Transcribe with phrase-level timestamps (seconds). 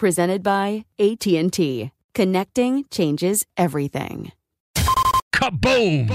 [0.00, 1.90] Presented by AT&T.
[2.14, 4.32] Connecting changes everything.
[5.34, 6.08] Kaboom!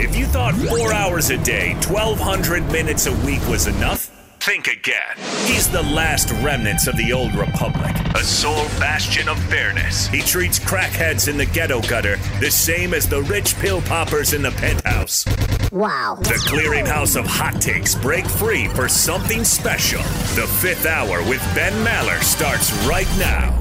[0.00, 4.06] If you thought four hours a day, 1,200 minutes a week was enough,
[4.40, 5.18] think again.
[5.44, 10.06] He's the last remnants of the old republic, a sole bastion of fairness.
[10.08, 14.42] He treats crackheads in the ghetto gutter the same as the rich pill poppers in
[14.42, 15.24] the penthouse.
[15.72, 16.16] Wow.
[16.20, 20.02] The clearinghouse of hot takes break free for something special.
[20.36, 23.60] The fifth hour with Ben Maller starts right now.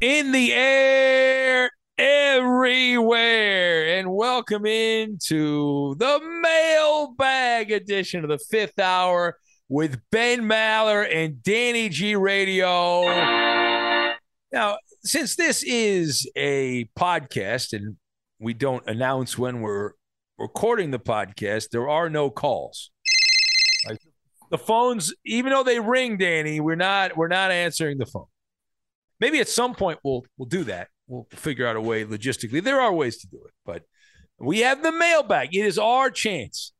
[0.00, 1.68] in the air
[1.98, 9.36] everywhere and welcome into the mailbag edition of the fifth hour
[9.68, 13.02] with ben maller and danny g radio
[14.52, 17.96] now since this is a podcast and
[18.38, 19.92] we don't announce when we're
[20.38, 22.90] recording the podcast there are no calls
[24.50, 28.26] the phones even though they ring danny we're not we're not answering the phone
[29.20, 30.88] maybe at some point we'll we'll do that.
[31.06, 32.62] We'll figure out a way logistically.
[32.62, 33.82] There are ways to do it, but
[34.38, 35.54] we have the mailbag.
[35.54, 36.72] It is our chance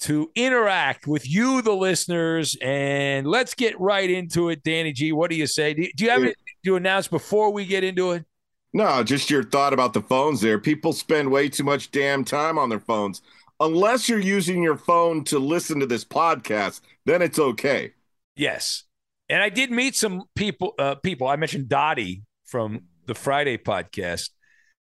[0.00, 4.62] to interact with you, the listeners, and let's get right into it.
[4.62, 5.74] Danny G, what do you say?
[5.74, 8.24] Do, do you have anything to announce before we get into it?
[8.72, 10.58] No, just your thought about the phones there.
[10.58, 13.20] People spend way too much damn time on their phones.
[13.58, 17.92] Unless you're using your phone to listen to this podcast, then it's okay.
[18.36, 18.84] Yes.
[19.28, 20.74] And I did meet some people.
[20.78, 24.30] Uh, people I mentioned Dottie from the Friday podcast,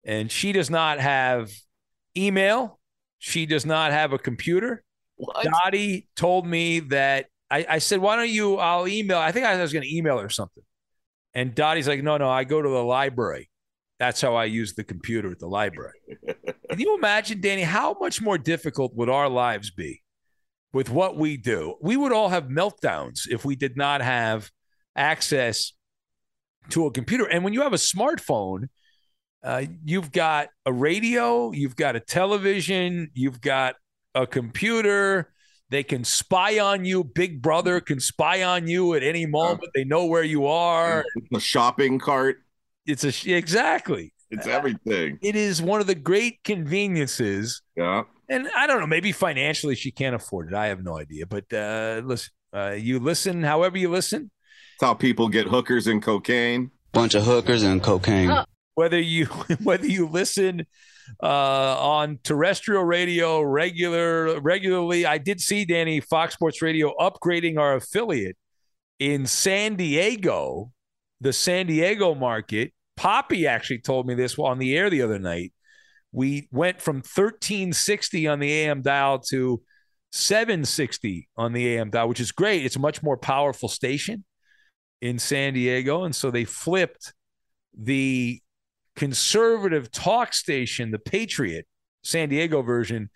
[0.05, 1.51] and she does not have
[2.15, 2.79] email.
[3.19, 4.83] She does not have a computer.
[5.43, 8.57] Dottie told me that I, I said, "Why don't you?
[8.57, 10.63] I'll email." I think I was going to email her something,
[11.33, 13.49] and Dottie's like, "No, no, I go to the library.
[13.99, 15.99] That's how I use the computer at the library."
[16.69, 17.63] Can you imagine, Danny?
[17.63, 20.01] How much more difficult would our lives be?
[20.73, 21.75] with what we do.
[21.81, 24.49] We would all have meltdowns if we did not have
[24.95, 25.73] access
[26.69, 27.25] to a computer.
[27.25, 28.69] And when you have a smartphone,
[29.43, 33.75] uh, you've got a radio, you've got a television, you've got
[34.15, 35.33] a computer.
[35.69, 37.03] They can spy on you.
[37.03, 39.69] Big Brother can spy on you at any moment.
[39.73, 41.05] They know where you are.
[41.33, 42.37] A shopping cart.
[42.85, 44.13] It's a exactly.
[44.29, 45.17] It's everything.
[45.21, 48.03] It is one of the great conveniences Yeah.
[48.29, 50.53] and I don't know, maybe financially she can't afford it.
[50.53, 51.25] I have no idea.
[51.25, 54.31] But uh, listen, uh, you listen however you listen,
[54.75, 56.71] It's how people get hookers and cocaine.
[56.93, 58.29] bunch of hookers and cocaine.
[58.75, 59.25] Whether you
[59.63, 60.65] whether you listen
[61.21, 65.05] uh, on terrestrial radio regular regularly.
[65.05, 68.37] I did see Danny Fox Sports Radio upgrading our affiliate
[68.99, 70.71] in San Diego,
[71.19, 72.73] the San Diego market.
[72.97, 75.53] Poppy actually told me this on the air the other night.
[76.11, 79.61] We went from 1360 on the AM dial to
[80.11, 82.65] 760 on the AM dial, which is great.
[82.65, 84.25] It's a much more powerful station
[85.01, 86.03] in San Diego.
[86.03, 87.13] And so they flipped
[87.77, 88.41] the
[88.95, 91.65] conservative talk station, the Patriot
[92.03, 93.09] San Diego version,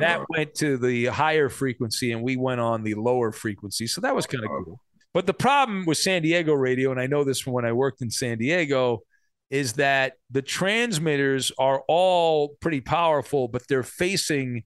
[0.00, 3.86] that went to the higher frequency and we went on the lower frequency.
[3.86, 4.80] So that was kind of cool.
[5.14, 8.02] But the problem with San Diego radio, and I know this from when I worked
[8.02, 9.02] in San Diego,
[9.50, 14.64] is that the transmitters are all pretty powerful, but they're facing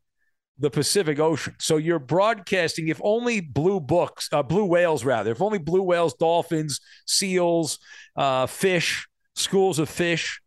[0.59, 1.55] the Pacific Ocean.
[1.61, 6.15] So you're broadcasting, if only blue books, uh, blue whales rather, if only blue whales,
[6.15, 7.79] dolphins, seals,
[8.17, 10.42] uh, fish, schools of fish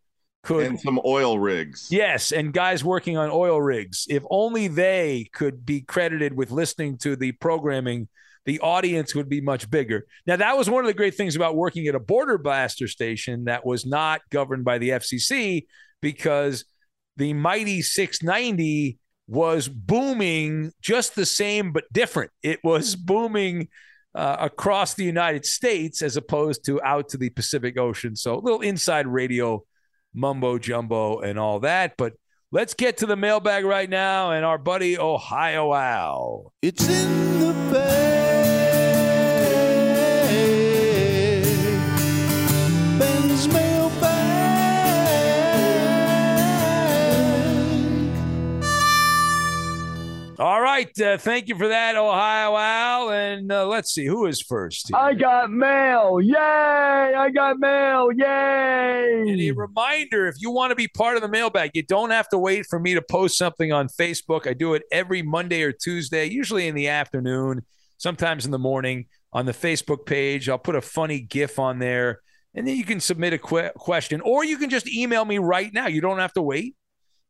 [0.45, 0.65] could.
[0.65, 1.87] And some oil rigs.
[1.91, 4.05] Yes, and guys working on oil rigs.
[4.09, 8.07] If only they could be credited with listening to the programming,
[8.45, 10.05] the audience would be much bigger.
[10.27, 13.45] Now, that was one of the great things about working at a border blaster station
[13.45, 15.65] that was not governed by the FCC
[16.01, 16.65] because
[17.17, 22.31] the mighty 690 was booming just the same but different.
[22.43, 23.69] It was booming
[24.13, 28.15] uh, across the United States as opposed to out to the Pacific Ocean.
[28.15, 29.63] So a little inside radio
[30.15, 31.95] mumbo jumbo and all that.
[31.97, 32.13] But
[32.51, 36.53] let's get to the mailbag right now and our buddy Ohio Al.
[36.61, 38.14] It's in the bag.
[50.75, 51.01] Right.
[51.01, 53.09] Uh, thank you for that, Ohio Al.
[53.11, 54.89] And uh, let's see who is first.
[54.89, 54.97] Here.
[54.97, 56.19] I got mail.
[56.21, 56.35] Yay.
[56.35, 58.09] I got mail.
[58.11, 59.31] Yay.
[59.31, 62.27] And a reminder if you want to be part of the mailbag, you don't have
[62.29, 64.47] to wait for me to post something on Facebook.
[64.47, 67.65] I do it every Monday or Tuesday, usually in the afternoon,
[67.97, 70.49] sometimes in the morning on the Facebook page.
[70.49, 72.19] I'll put a funny GIF on there.
[72.53, 75.73] And then you can submit a que- question, or you can just email me right
[75.73, 75.87] now.
[75.87, 76.75] You don't have to wait.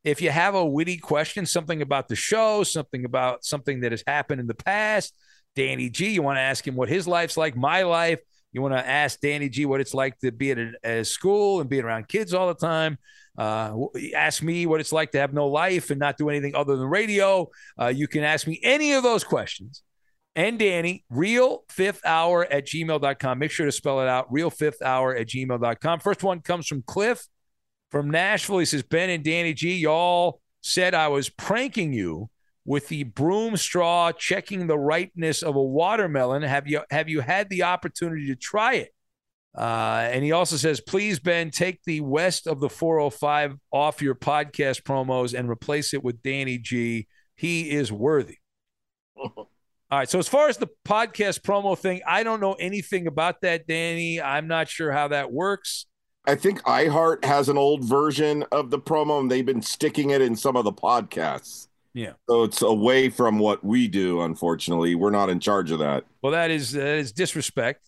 [0.06, 4.04] If you have a witty question, something about the show, something about something that has
[4.06, 5.16] happened in the past,
[5.56, 8.20] Danny G, you want to ask him what his life's like, my life.
[8.52, 11.60] You want to ask Danny G what it's like to be at a, a school
[11.60, 13.00] and being around kids all the time.
[13.36, 13.76] Uh,
[14.16, 16.88] ask me what it's like to have no life and not do anything other than
[16.88, 17.50] radio.
[17.82, 19.82] Uh, you can ask me any of those questions.
[20.36, 23.40] And Danny, real fifth hour at gmail.com.
[23.40, 26.00] Make sure to spell it out real fifth hour at gmail.com.
[26.00, 27.26] First one comes from Cliff
[27.92, 28.60] from Nashville.
[28.60, 32.30] He says, Ben and Danny G, y'all said I was pranking you
[32.66, 36.42] with the broom straw checking the ripeness of a watermelon.
[36.42, 38.90] Have you have you had the opportunity to try it?
[39.56, 44.16] Uh, and he also says, please, Ben, take the west of the 405 off your
[44.16, 47.08] podcast promos and replace it with Danny G.
[47.36, 48.40] He is worthy.
[49.16, 50.10] All right.
[50.10, 54.22] So as far as the podcast promo thing, I don't know anything about that, Danny.
[54.22, 55.86] I'm not sure how that works.
[56.28, 60.22] I think iHeart has an old version of the promo, and they've been sticking it
[60.22, 61.68] in some of the podcasts.
[61.94, 62.14] Yeah.
[62.28, 64.22] So it's away from what we do.
[64.22, 66.04] Unfortunately, we're not in charge of that.
[66.22, 67.86] Well, that is that is disrespect.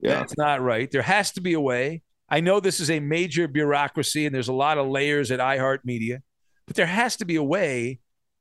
[0.00, 0.18] Yeah.
[0.18, 0.90] That's not right.
[0.90, 2.02] There has to be a way.
[2.28, 5.78] I know this is a major bureaucracy, and there's a lot of layers at iHeart
[5.84, 6.20] Media,
[6.66, 8.00] but there has to be a way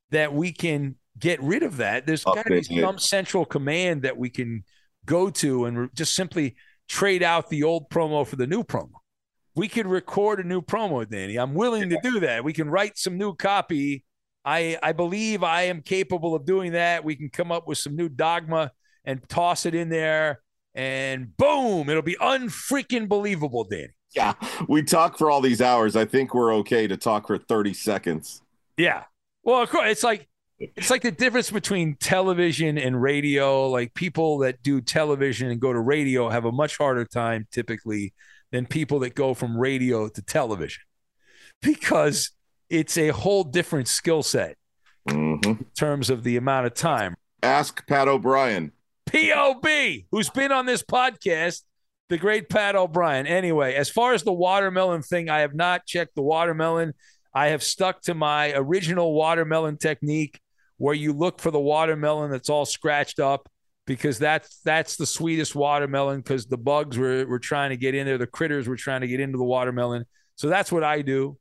[0.10, 2.08] that we can get rid of that.
[2.08, 4.64] There's got to be some central command that we can
[5.06, 6.56] go to and just simply
[6.88, 8.94] trade out the old promo for the new promo.
[9.56, 11.38] We could record a new promo, Danny.
[11.38, 12.44] I'm willing to do that.
[12.44, 14.04] We can write some new copy.
[14.44, 17.04] I I believe I am capable of doing that.
[17.04, 18.72] We can come up with some new dogma
[19.06, 20.42] and toss it in there,
[20.74, 23.94] and boom, it'll be unfreaking believable, Danny.
[24.16, 24.34] Yeah.
[24.68, 25.96] We talk for all these hours.
[25.96, 28.42] I think we're okay to talk for 30 seconds.
[28.78, 29.04] Yeah.
[29.44, 30.28] Well, of course, it's like
[30.60, 33.68] it's like the difference between television and radio.
[33.70, 38.14] Like people that do television and go to radio have a much harder time typically
[38.54, 40.84] than people that go from radio to television
[41.62, 42.32] because
[42.70, 44.56] it's a whole different skill set
[45.10, 45.44] Mhm.
[45.46, 47.16] in terms of the amount of time.
[47.42, 48.72] Ask Pat O'Brien.
[49.08, 51.64] POB, who's been on this podcast,
[52.10, 53.26] the great Pat O'Brien.
[53.28, 56.94] Anyway, as far as the watermelon thing, I have not checked the watermelon.
[57.34, 60.40] I have stuck to my original watermelon technique
[60.78, 63.50] where you look for the watermelon that's all scratched up
[63.86, 68.06] because that's that's the sweetest watermelon because the bugs were, were trying to get in
[68.06, 70.06] there, the critters were trying to get into the watermelon.
[70.36, 71.38] So that's what I do.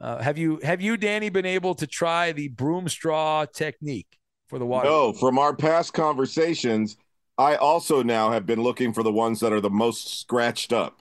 [0.00, 4.08] Uh, have you have you, Danny, been able to try the broom straw technique
[4.48, 4.88] for the water?
[4.88, 6.96] No, from our past conversations,
[7.36, 11.00] I also now have been looking for the ones that are the most scratched up.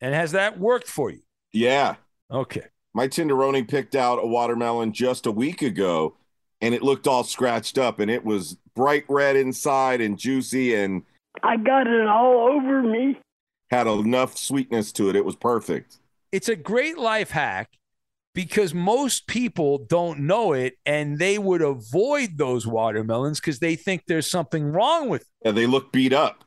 [0.00, 1.20] And has that worked for you?
[1.52, 1.96] Yeah.
[2.30, 2.64] Okay.
[2.92, 6.16] My Tinderoni picked out a watermelon just a week ago
[6.60, 11.02] and it looked all scratched up and it was bright red inside and juicy and
[11.42, 13.18] I got it all over me.
[13.70, 15.16] had enough sweetness to it.
[15.16, 15.98] It was perfect.
[16.32, 17.70] It's a great life hack
[18.34, 24.02] because most people don't know it and they would avoid those watermelons because they think
[24.06, 25.30] there's something wrong with them.
[25.44, 26.44] Yeah, they look beat up.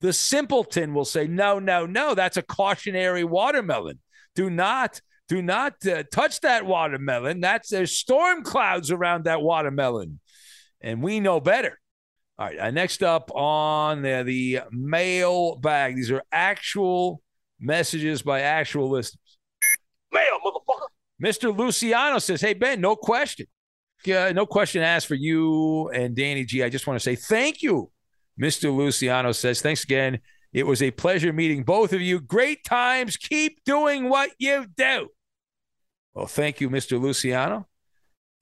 [0.00, 3.98] The simpleton will say, no, no, no, that's a cautionary watermelon.
[4.34, 7.40] Do not, do not uh, touch that watermelon.
[7.40, 10.18] That's there's storm clouds around that watermelon.
[10.80, 11.78] And we know better.
[12.36, 12.58] All right.
[12.58, 15.94] Uh, next up on the, the mail bag.
[15.94, 17.22] These are actual
[17.60, 19.38] messages by actual listeners.
[20.12, 20.88] Mail, motherfucker.
[21.22, 21.56] Mr.
[21.56, 23.46] Luciano says, Hey, Ben, no question.
[24.08, 26.64] Uh, no question asked for you and Danny G.
[26.64, 27.92] I just want to say thank you.
[28.40, 28.76] Mr.
[28.76, 30.18] Luciano says, Thanks again.
[30.52, 32.18] It was a pleasure meeting both of you.
[32.18, 33.16] Great times.
[33.16, 35.08] Keep doing what you do.
[36.14, 37.00] Well, thank you, Mr.
[37.00, 37.66] Luciano.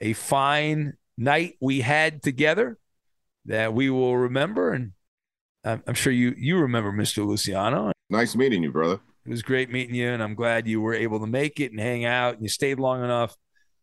[0.01, 2.79] A fine night we had together
[3.47, 4.73] that we will remember.
[4.73, 4.93] And
[5.65, 7.27] I'm, I'm sure you you remember Mr.
[7.27, 7.93] Luciano.
[8.11, 9.01] Nice meeting you, brother.
[9.27, 11.81] It was great meeting you, and I'm glad you were able to make it and
[11.81, 13.37] hang out, and you stayed long enough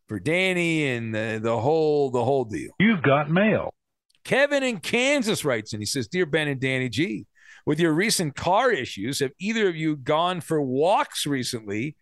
[0.07, 2.71] for Danny and the, the whole the whole deal.
[2.79, 3.71] You've got mail.
[4.23, 7.27] Kevin in Kansas writes and he says, "Dear Ben and Danny G,
[7.65, 11.95] with your recent car issues, have either of you gone for walks recently?"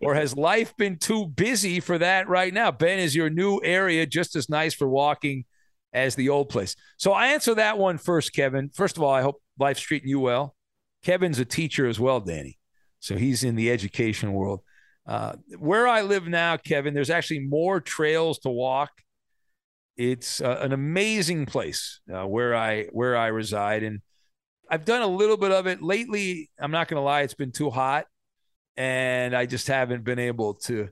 [0.00, 2.70] Or has life been too busy for that right now?
[2.70, 5.44] Ben, is your new area just as nice for walking
[5.92, 6.76] as the old place?
[6.96, 8.70] So I answer that one first, Kevin.
[8.74, 10.54] First of all, I hope life's treating you well.
[11.02, 12.58] Kevin's a teacher as well, Danny.
[12.98, 14.60] So he's in the education world.
[15.06, 18.90] Uh, where I live now, Kevin, there's actually more trails to walk.
[19.96, 24.00] It's uh, an amazing place uh, where I where I reside, and
[24.70, 26.50] I've done a little bit of it lately.
[26.58, 28.06] I'm not going to lie; it's been too hot,
[28.76, 30.88] and I just haven't been able to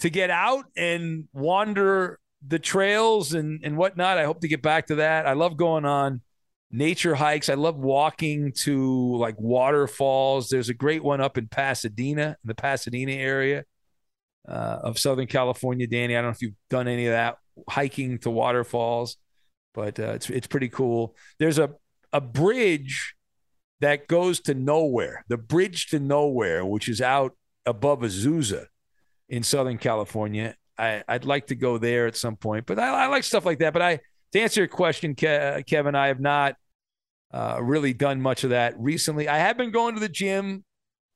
[0.00, 4.18] to get out and wander the trails and and whatnot.
[4.18, 5.26] I hope to get back to that.
[5.26, 6.22] I love going on
[6.70, 7.48] nature hikes.
[7.48, 10.48] I love walking to like waterfalls.
[10.48, 13.64] There's a great one up in Pasadena, in the Pasadena area
[14.46, 15.86] uh, of Southern California.
[15.86, 17.36] Danny, I don't know if you've done any of that
[17.68, 19.16] hiking to waterfalls,
[19.74, 21.16] but uh, it's it's pretty cool.
[21.38, 21.70] There's a
[22.12, 23.14] a bridge
[23.80, 28.66] that goes to nowhere, the bridge to nowhere, which is out above Azusa
[29.28, 30.54] in Southern California.
[30.78, 33.58] I, would like to go there at some point, but I, I like stuff like
[33.58, 33.72] that.
[33.72, 34.00] But I
[34.32, 36.54] to answer your question, Ke- Kevin, I have not
[37.32, 39.28] uh, really done much of that recently.
[39.28, 40.64] I have been going to the gym.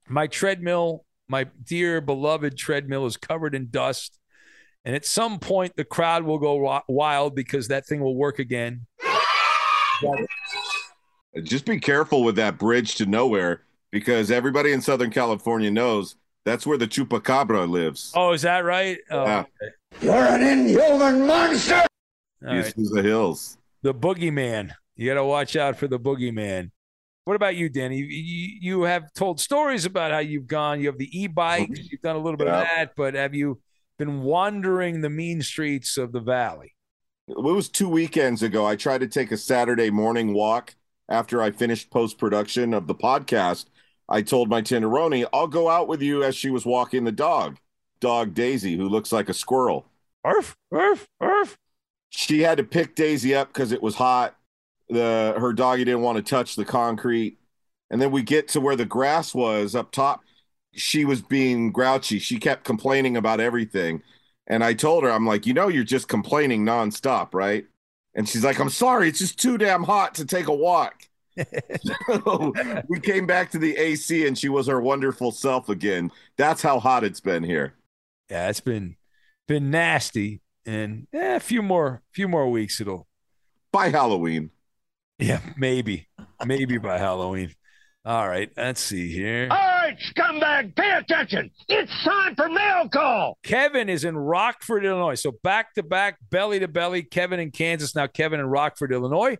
[0.09, 4.19] My treadmill, my dear beloved treadmill, is covered in dust.
[4.85, 8.87] And at some point, the crowd will go wild because that thing will work again.
[11.43, 16.67] Just be careful with that bridge to nowhere because everybody in Southern California knows that's
[16.67, 18.13] where the chupacabra lives.
[18.15, 18.99] Oh, is that right?
[19.11, 19.41] Oh, yeah.
[19.41, 20.05] okay.
[20.05, 21.85] You're an inhuman monster.
[22.47, 22.75] All right.
[22.77, 23.57] the hills.
[23.83, 24.73] The boogeyman.
[24.97, 26.71] You got to watch out for the boogeyman.
[27.25, 27.99] What about you, Danny?
[27.99, 30.81] You, you, you have told stories about how you've gone.
[30.81, 31.71] You have the e-bikes.
[31.79, 31.87] Mm-hmm.
[31.91, 32.59] You've done a little bit Yeah.
[32.63, 33.61] of that, but have you
[33.99, 36.75] been wandering the mean streets of the valley?
[37.29, 38.67] It was two weekends ago.
[38.67, 40.75] I tried to take a Saturday morning walk
[41.13, 43.67] after I finished post production of the podcast.
[44.09, 47.59] I told my tenderoni, I'll go out with you as she was walking the dog,
[48.01, 49.87] dog Daisy, who looks like a squirrel.
[50.25, 51.59] Arf, arf, arf.
[52.11, 54.37] She had to pick Daisy up because it was hot.
[54.89, 57.39] The her doggy didn't want to touch the concrete.
[57.91, 60.23] And then we get to where the grass was up top.
[60.73, 62.19] She was being grouchy.
[62.19, 64.03] She kept complaining about everything.
[64.47, 67.67] And I told her, I'm like, you know, you're just complaining nonstop, right?
[68.15, 71.09] And she's like, I'm sorry, it's just too damn hot to take a walk.
[71.83, 72.53] so
[72.89, 76.11] we came back to the AC and she was her wonderful self again.
[76.37, 77.75] That's how hot it's been here.
[78.31, 78.97] Yeah, it's been
[79.49, 83.07] been nasty, and eh, a few more few more weeks it'll.
[83.73, 84.51] By Halloween.
[85.19, 86.09] Yeah, maybe
[86.45, 87.55] maybe by Halloween.
[88.05, 89.49] All right, let's see here.
[89.51, 91.51] All right, scumbag, pay attention.
[91.69, 93.39] It's time for mail call.
[93.43, 95.15] Kevin is in Rockford, Illinois.
[95.15, 97.03] So back to back, belly to belly.
[97.03, 99.37] Kevin in Kansas, now Kevin in Rockford, Illinois.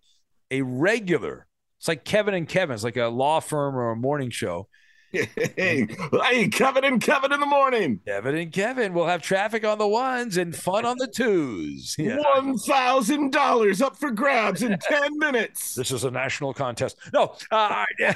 [0.51, 1.47] A regular.
[1.79, 2.75] It's like Kevin and Kevin.
[2.75, 4.69] It's like a law firm or a morning show.
[5.13, 8.01] Hey, Kevin and Kevin in the morning.
[8.07, 11.97] Kevin and Kevin will have traffic on the ones and fun on the twos.
[12.03, 12.19] Yeah.
[12.35, 15.75] One thousand dollars up for grabs in ten minutes.
[15.75, 16.97] This is a national contest.
[17.13, 17.37] No.
[17.51, 18.13] Uh, uh,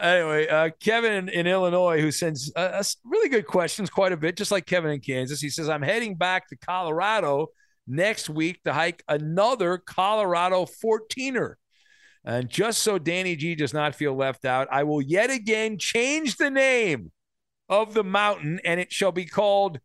[0.00, 4.16] anyway, uh, Kevin in, in Illinois, who sends uh, us really good questions, quite a
[4.16, 5.40] bit, just like Kevin in Kansas.
[5.40, 7.48] He says, I'm heading back to Colorado
[7.86, 11.54] next week to hike another Colorado 14er.
[12.24, 16.36] And just so Danny G does not feel left out, I will yet again change
[16.36, 17.10] the name
[17.68, 19.80] of the mountain, and it shall be called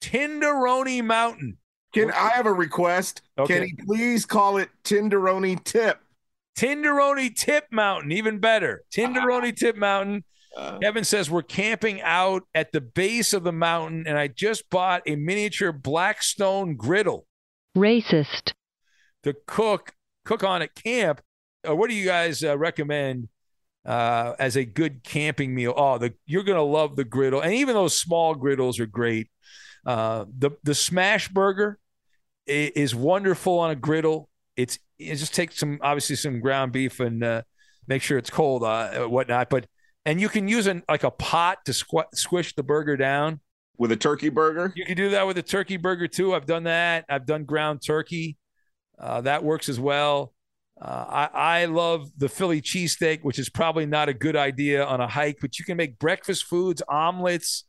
[0.00, 1.58] Tinderoni Mountain.
[1.92, 3.22] Can I have a request?
[3.38, 3.54] Okay.
[3.54, 6.00] Can he please call it Tinderoni Tip?
[6.56, 8.82] Tinderoni Tip Mountain, even better.
[8.94, 10.24] Tinderoni Tip Mountain.
[10.56, 10.78] Uh.
[10.78, 15.02] Kevin says we're camping out at the base of the mountain, and I just bought
[15.06, 17.26] a miniature Blackstone griddle
[17.76, 18.52] Racist.
[19.22, 19.92] to cook
[20.24, 21.20] cook on at camp.
[21.64, 23.28] What do you guys uh, recommend
[23.86, 25.74] uh, as a good camping meal?
[25.76, 29.28] Oh, the you're gonna love the griddle, and even those small griddles are great.
[29.86, 31.78] Uh, the the smash burger
[32.48, 34.28] i- is wonderful on a griddle.
[34.56, 37.42] It's, it's just takes some obviously some ground beef and uh,
[37.88, 39.50] make sure it's cold, uh, whatnot.
[39.50, 39.66] But
[40.04, 43.40] and you can use an like a pot to squ- squish the burger down
[43.78, 44.72] with a turkey burger.
[44.76, 46.34] You can do that with a turkey burger too.
[46.34, 47.04] I've done that.
[47.08, 48.36] I've done ground turkey.
[48.98, 50.32] Uh, that works as well.
[50.82, 55.00] Uh, I, I love the Philly cheesesteak, which is probably not a good idea on
[55.00, 57.64] a hike, but you can make breakfast foods, omelets,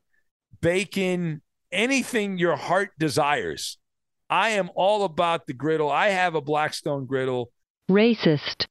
[0.62, 3.77] bacon, anything your heart desires.
[4.32, 5.91] I am all about the griddle.
[5.91, 7.51] I have a Blackstone griddle.
[7.89, 8.65] Racist.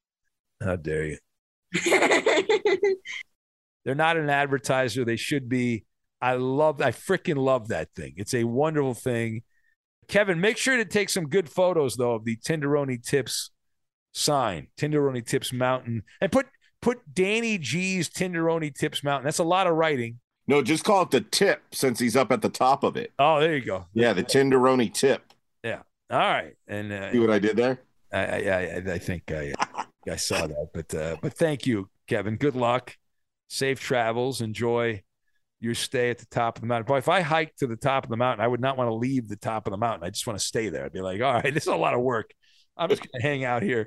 [0.60, 1.18] How dare you?
[3.84, 5.04] They're not an advertiser.
[5.04, 5.84] They should be.
[6.20, 8.14] I love, I freaking love that thing.
[8.16, 9.42] It's a wonderful thing.
[10.08, 13.50] Kevin, make sure to take some good photos though of the Tenderoni Tips
[14.12, 16.46] sign, Tenderoni Tips Mountain, and put
[16.80, 19.24] put Danny G's Tenderoni Tips Mountain.
[19.24, 20.20] That's a lot of writing.
[20.46, 23.12] No, just call it the tip since he's up at the top of it.
[23.18, 23.86] Oh, there you go.
[23.94, 25.32] Yeah, the Tenderoni tip.
[25.62, 25.82] Yeah.
[26.10, 26.54] All right.
[26.66, 27.80] And uh, see what I did there?
[28.12, 29.52] I I, I, I think I
[30.10, 32.36] I saw that, but uh, but thank you, Kevin.
[32.36, 32.96] Good luck,
[33.48, 35.02] safe travels, enjoy
[35.60, 36.86] your stay at the top of the mountain.
[36.86, 38.94] Boy, if I hiked to the top of the mountain, I would not want to
[38.94, 40.04] leave the top of the mountain.
[40.04, 40.84] I just want to stay there.
[40.84, 42.34] I'd be like, all right, this is a lot of work.
[42.76, 43.86] I'm just going to hang out here.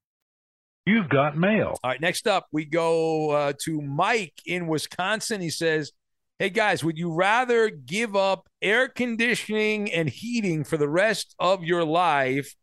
[0.85, 1.77] You've got mail.
[1.83, 5.39] All right, next up, we go uh, to Mike in Wisconsin.
[5.39, 5.91] He says,
[6.39, 11.63] Hey guys, would you rather give up air conditioning and heating for the rest of
[11.63, 12.55] your life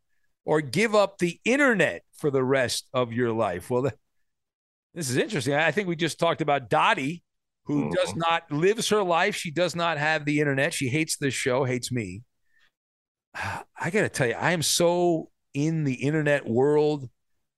[0.44, 3.70] or give up the internet for the rest of your life?
[3.70, 3.92] Well,
[4.94, 5.54] this is interesting.
[5.54, 7.22] I think we just talked about Dottie,
[7.66, 7.92] who mm-hmm.
[7.92, 9.36] does not lives her life.
[9.36, 10.74] She does not have the internet.
[10.74, 12.22] She hates this show, hates me.
[13.34, 17.08] I got to tell you, I am so in the internet world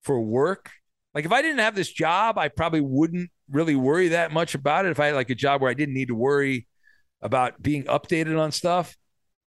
[0.03, 0.71] for work.
[1.15, 4.87] Like if I didn't have this job, I probably wouldn't really worry that much about
[4.87, 4.91] it.
[4.91, 6.67] If I had like a job where I didn't need to worry
[7.23, 8.97] about being updated on stuff.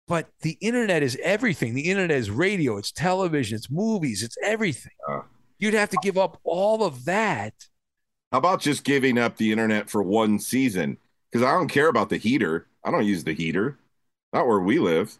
[0.07, 1.73] But the internet is everything.
[1.73, 4.91] The internet is radio, it's television, it's movies, it's everything.
[5.07, 5.21] Uh,
[5.59, 7.53] You'd have to give up all of that.
[8.31, 10.97] How about just giving up the internet for one season?
[11.29, 12.67] Because I don't care about the heater.
[12.83, 13.77] I don't use the heater.
[14.33, 15.17] Not where we live.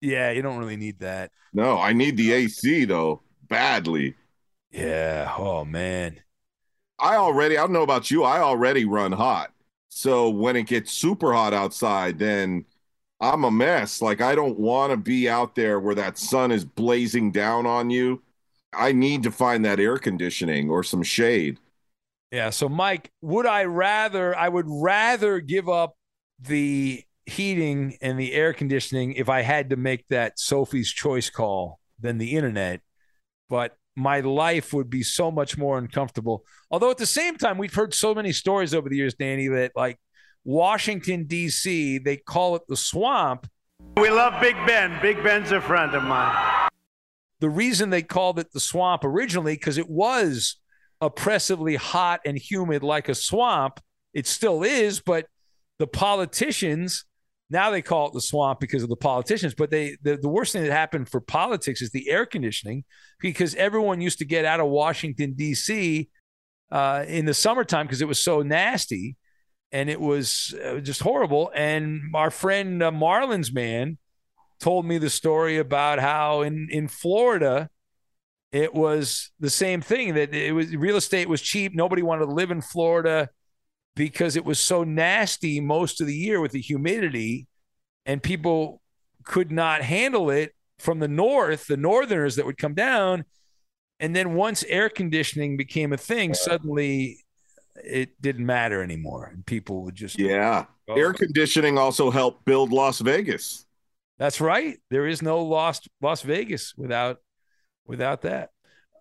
[0.00, 1.30] Yeah, you don't really need that.
[1.52, 4.14] No, I need the AC though, badly.
[4.74, 5.32] Yeah.
[5.38, 6.20] Oh man.
[6.98, 9.52] I already, I don't know about you, I already run hot.
[9.88, 12.64] So when it gets super hot outside, then
[13.20, 14.02] I'm a mess.
[14.02, 17.90] Like I don't want to be out there where that sun is blazing down on
[17.90, 18.22] you.
[18.72, 21.60] I need to find that air conditioning or some shade.
[22.32, 22.50] Yeah.
[22.50, 24.36] So, Mike, would I rather?
[24.36, 25.96] I would rather give up
[26.40, 31.78] the heating and the air conditioning if I had to make that Sophie's choice call
[32.00, 32.80] than the internet.
[33.48, 36.44] But my life would be so much more uncomfortable.
[36.70, 39.72] Although at the same time, we've heard so many stories over the years, Danny, that
[39.76, 39.98] like
[40.44, 43.48] Washington, D.C., they call it the swamp.
[43.96, 44.98] We love Big Ben.
[45.00, 46.68] Big Ben's a friend of mine.
[47.40, 50.56] The reason they called it the swamp originally, because it was
[51.00, 53.80] oppressively hot and humid like a swamp.
[54.12, 55.26] It still is, but
[55.78, 57.04] the politicians
[57.54, 59.54] now they call it the swamp because of the politicians.
[59.54, 62.84] But they the, the worst thing that happened for politics is the air conditioning
[63.20, 66.10] because everyone used to get out of Washington D.C.
[66.70, 69.16] Uh, in the summertime because it was so nasty
[69.70, 71.52] and it was uh, just horrible.
[71.54, 73.98] And our friend uh, Marlins man
[74.58, 77.70] told me the story about how in in Florida
[78.50, 81.72] it was the same thing that it was real estate was cheap.
[81.74, 83.30] Nobody wanted to live in Florida
[83.96, 87.46] because it was so nasty most of the year with the humidity
[88.06, 88.80] and people
[89.24, 93.24] could not handle it from the north, the northerners that would come down.
[94.00, 97.18] And then once air conditioning became a thing, suddenly
[97.76, 99.30] it didn't matter anymore.
[99.32, 100.66] And people would just Yeah.
[100.88, 103.64] Air conditioning also helped build Las Vegas.
[104.18, 104.78] That's right.
[104.90, 107.18] There is no lost Las Vegas without
[107.86, 108.50] without that.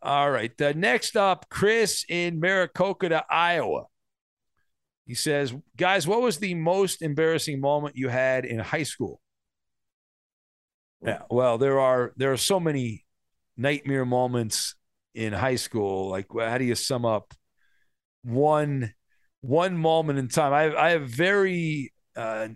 [0.01, 0.59] All right.
[0.61, 3.85] Uh, next up, Chris in Maricopa, Iowa.
[5.05, 9.19] He says, guys, what was the most embarrassing moment you had in high school?
[11.01, 13.05] Yeah, well, there are there are so many
[13.57, 14.75] nightmare moments
[15.13, 16.09] in high school.
[16.09, 17.33] Like, how do you sum up
[18.23, 18.93] one
[19.41, 20.53] one moment in time?
[20.53, 22.49] I, I have very uh,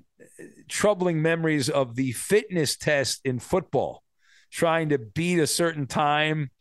[0.70, 4.04] troubling memories of the fitness test in football,
[4.50, 6.52] trying to beat a certain time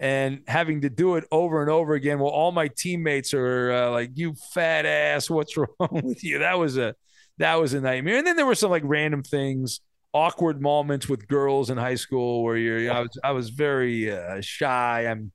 [0.00, 2.18] and having to do it over and over again.
[2.18, 6.58] Well, all my teammates are uh, like, "You fat ass, what's wrong with you?" That
[6.58, 6.94] was a
[7.38, 8.16] that was a nightmare.
[8.16, 9.80] And then there were some like random things,
[10.14, 12.90] awkward moments with girls in high school where you're.
[12.90, 15.06] I was I was very uh, shy.
[15.06, 15.32] I'm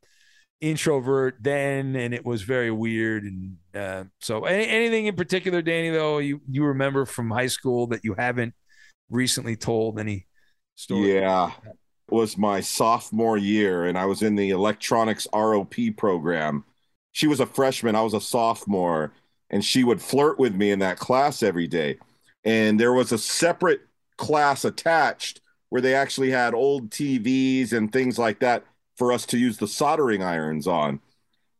[0.61, 3.23] introvert then, and it was very weird.
[3.23, 5.91] And uh, so, any, anything in particular, Danny?
[5.91, 8.55] Though you you remember from high school that you haven't
[9.11, 10.25] recently told any
[10.75, 11.13] story?
[11.13, 11.51] Yeah
[12.09, 16.63] was my sophomore year and I was in the electronics ROP program.
[17.11, 19.13] She was a freshman, I was a sophomore,
[19.49, 21.97] and she would flirt with me in that class every day.
[22.43, 23.81] And there was a separate
[24.17, 28.63] class attached where they actually had old TVs and things like that
[28.95, 30.99] for us to use the soldering irons on.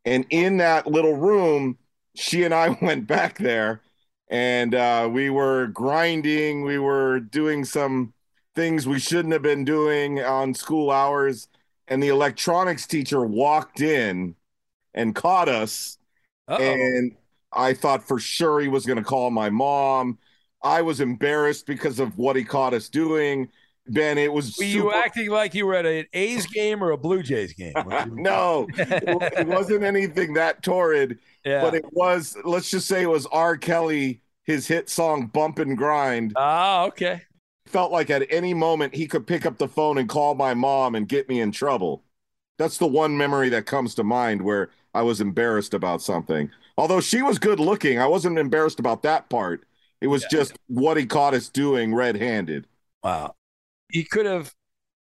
[0.05, 1.77] And in that little room,
[2.15, 3.81] she and I went back there
[4.29, 8.13] and uh, we were grinding, we were doing some
[8.55, 11.47] things we shouldn't have been doing on school hours.
[11.87, 14.35] And the electronics teacher walked in
[14.93, 15.97] and caught us.
[16.47, 16.61] Uh-oh.
[16.61, 17.15] And
[17.51, 20.17] I thought for sure he was going to call my mom.
[20.63, 23.49] I was embarrassed because of what he caught us doing.
[23.87, 24.47] Ben, it was.
[24.57, 27.53] Were super- you acting like you were at an A's game or a Blue Jays
[27.53, 27.73] game?
[28.13, 31.19] no, it, wasn't anything that torrid.
[31.45, 31.61] Yeah.
[31.61, 32.35] But it was.
[32.43, 33.55] Let's just say it was R.
[33.55, 37.21] Kelly, his hit song "Bump and Grind." Oh, okay
[37.75, 40.95] felt like at any moment he could pick up the phone and call my mom
[40.95, 42.01] and get me in trouble.
[42.57, 46.49] That's the one memory that comes to mind where I was embarrassed about something.
[46.77, 49.65] Although she was good looking, I wasn't embarrassed about that part.
[49.99, 50.37] It was yeah.
[50.37, 52.65] just what he caught us doing red handed.
[53.03, 53.35] Wow.
[53.91, 54.53] He could have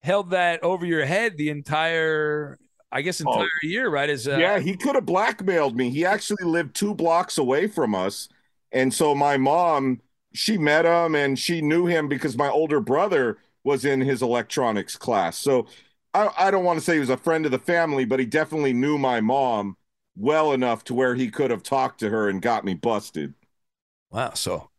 [0.02, 2.58] held that over your head the entire,
[2.90, 3.30] I guess, oh.
[3.30, 3.66] entire oh.
[3.68, 4.10] year, right?
[4.10, 4.36] As uh...
[4.36, 5.90] yeah, he could have blackmailed me.
[5.90, 8.28] He actually lived two blocks away from us.
[8.72, 10.00] And so my mom
[10.34, 14.96] she met him and she knew him because my older brother was in his electronics
[14.96, 15.38] class.
[15.38, 15.66] So
[16.12, 18.26] I, I don't want to say he was a friend of the family, but he
[18.26, 19.76] definitely knew my mom
[20.16, 23.34] well enough to where he could have talked to her and got me busted.
[24.10, 24.32] Wow.
[24.34, 24.70] So,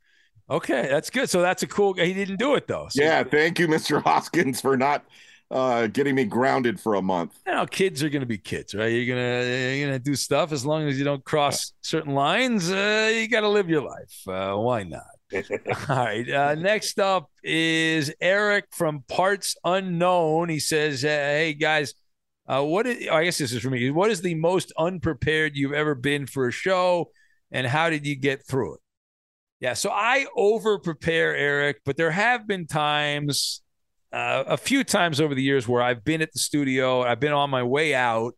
[0.49, 1.29] okay, that's good.
[1.29, 1.93] So that's a cool.
[1.93, 2.87] He didn't do it though.
[2.89, 3.23] So yeah.
[3.23, 4.03] Thank you, Mr.
[4.03, 5.05] Hoskins, for not
[5.51, 7.39] uh, getting me grounded for a month.
[7.47, 8.87] You know, kids are going to be kids, right?
[8.87, 12.71] You're gonna you're gonna do stuff as long as you don't cross certain lines.
[12.71, 14.27] Uh, you got to live your life.
[14.27, 15.14] Uh, why not?
[15.89, 16.29] All right.
[16.29, 20.49] Uh, next up is Eric from Parts Unknown.
[20.49, 21.93] He says, "Hey guys,
[22.47, 23.07] uh, what is?
[23.07, 23.89] I guess this is for me.
[23.91, 27.11] What is the most unprepared you've ever been for a show,
[27.51, 28.79] and how did you get through it?"
[29.59, 29.73] Yeah.
[29.73, 33.61] So I over prepare, Eric, but there have been times,
[34.13, 37.33] uh, a few times over the years where I've been at the studio, I've been
[37.33, 38.35] on my way out,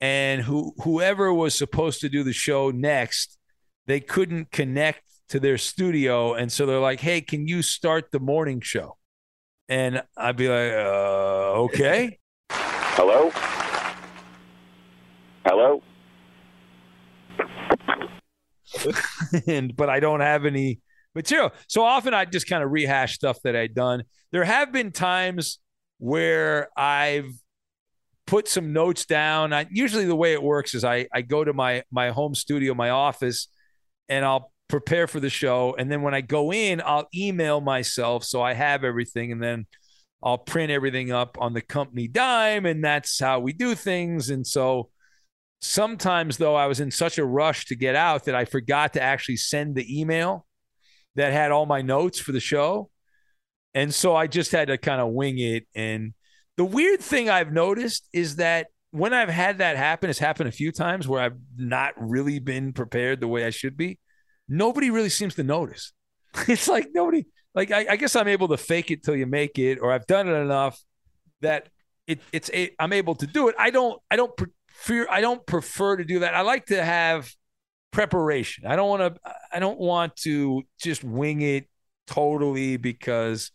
[0.00, 3.38] and who whoever was supposed to do the show next,
[3.86, 6.34] they couldn't connect to their studio.
[6.34, 8.96] And so they're like, hey, can you start the morning show?
[9.68, 12.18] And I'd be like, uh, okay.
[12.50, 13.30] Hello?
[15.44, 15.82] Hello?
[19.46, 20.80] and but I don't have any
[21.14, 21.52] material.
[21.68, 24.04] So often I just kind of rehash stuff that I'd done.
[24.32, 25.58] There have been times
[25.98, 27.30] where I've
[28.26, 29.52] put some notes down.
[29.52, 32.74] I, usually the way it works is I I go to my my home studio,
[32.74, 33.48] my office,
[34.08, 35.74] and I'll prepare for the show.
[35.78, 39.66] And then when I go in, I'll email myself so I have everything, and then
[40.22, 44.30] I'll print everything up on the company dime, and that's how we do things.
[44.30, 44.90] And so
[45.60, 49.02] sometimes though I was in such a rush to get out that I forgot to
[49.02, 50.46] actually send the email
[51.14, 52.90] that had all my notes for the show.
[53.74, 55.66] And so I just had to kind of wing it.
[55.74, 56.14] And
[56.56, 60.52] the weird thing I've noticed is that when I've had that happen, it's happened a
[60.52, 63.98] few times where I've not really been prepared the way I should be.
[64.48, 65.92] Nobody really seems to notice.
[66.48, 69.58] It's like nobody, like, I, I guess I'm able to fake it till you make
[69.58, 70.78] it, or I've done it enough
[71.40, 71.70] that
[72.06, 73.54] it, it's, a, I'm able to do it.
[73.58, 76.34] I don't, I don't prefer, I don't prefer to do that.
[76.34, 77.32] I like to have
[77.90, 78.66] preparation.
[78.66, 81.66] I don't want to, I don't want to just wing it
[82.06, 83.50] totally because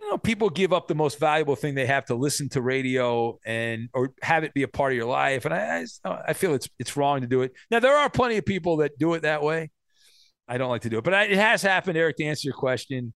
[0.00, 3.38] you know people give up the most valuable thing they have to listen to radio
[3.44, 6.54] and or have it be a part of your life and i i, I feel
[6.54, 9.22] it's it's wrong to do it now there are plenty of people that do it
[9.22, 9.70] that way
[10.50, 12.54] i don't like to do it but I, it has happened eric to answer your
[12.54, 13.14] question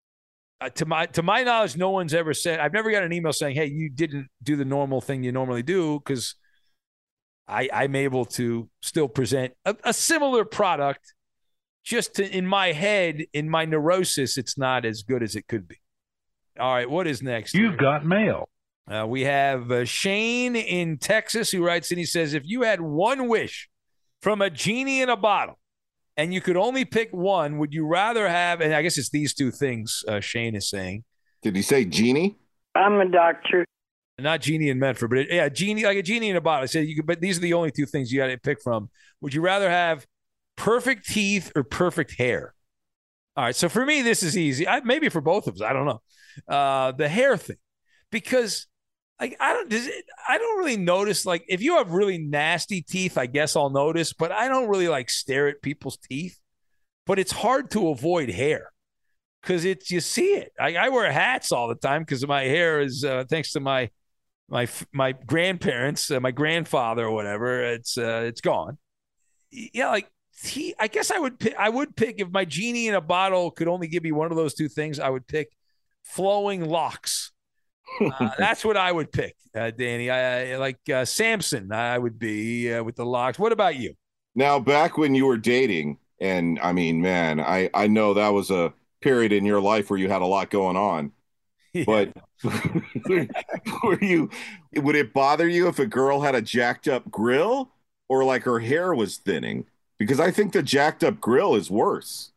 [0.60, 3.32] uh, to my to my knowledge no one's ever said i've never got an email
[3.32, 6.36] saying hey you didn't do the normal thing you normally do because
[7.48, 11.12] I, I'm able to still present a, a similar product
[11.84, 15.66] just to, in my head, in my neurosis, it's not as good as it could
[15.66, 15.76] be.
[16.58, 17.54] All right, what is next?
[17.54, 18.48] You've got mail.
[18.90, 22.80] Uh, we have uh, Shane in Texas who writes and he says, If you had
[22.80, 23.68] one wish
[24.20, 25.58] from a genie in a bottle
[26.16, 29.34] and you could only pick one, would you rather have, and I guess it's these
[29.34, 31.04] two things uh, Shane is saying.
[31.42, 32.38] Did he say genie?
[32.74, 33.64] I'm a doctor.
[34.18, 36.62] Not genie in Medford, but it, yeah, genie, like a genie in a bottle.
[36.62, 38.62] I said, you could, but these are the only two things you got to pick
[38.62, 38.90] from.
[39.20, 40.06] Would you rather have
[40.56, 42.54] perfect teeth or perfect hair?
[43.36, 43.56] All right.
[43.56, 44.68] So for me, this is easy.
[44.68, 46.02] I, maybe for both of us, I don't know.
[46.46, 47.56] Uh, the hair thing,
[48.10, 48.66] because
[49.20, 51.24] like I don't, it, I don't really notice.
[51.24, 54.88] Like if you have really nasty teeth, I guess I'll notice, but I don't really
[54.88, 56.38] like stare at people's teeth.
[57.04, 58.72] But it's hard to avoid hair
[59.42, 60.52] because it's you see it.
[60.58, 63.90] I, I wear hats all the time because my hair is uh, thanks to my
[64.48, 67.62] my my grandparents, uh, my grandfather or whatever.
[67.64, 68.78] It's uh, it's gone.
[69.50, 70.08] Yeah, like
[70.44, 70.74] he.
[70.78, 73.68] I guess I would pick, I would pick if my genie in a bottle could
[73.68, 75.00] only give me one of those two things.
[75.00, 75.48] I would pick
[76.04, 77.31] flowing locks.
[78.00, 80.10] Uh, that's what I would pick, uh, Danny.
[80.10, 81.72] I, I like uh, Samson.
[81.72, 83.38] I would be uh, with the locks.
[83.38, 83.94] What about you?
[84.34, 88.50] Now, back when you were dating, and I mean, man, I I know that was
[88.50, 91.12] a period in your life where you had a lot going on.
[91.74, 91.84] Yeah.
[91.86, 92.12] But
[93.82, 94.28] were you
[94.76, 97.72] would it bother you if a girl had a jacked up grill
[98.10, 99.64] or like her hair was thinning?
[99.98, 102.31] Because I think the jacked up grill is worse.